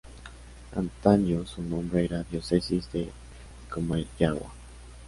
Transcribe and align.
Antaño 0.75 1.45
su 1.45 1.61
nombre 1.61 2.03
era 2.05 2.23
"Diócesis 2.23 2.91
de 2.91 3.11
Comayagua". 3.69 4.51